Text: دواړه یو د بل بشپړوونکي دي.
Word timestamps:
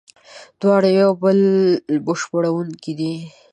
دواړه 0.61 0.89
یو 0.99 1.11
د 1.15 1.19
بل 1.23 1.39
بشپړوونکي 2.05 2.93
دي. 2.99 3.13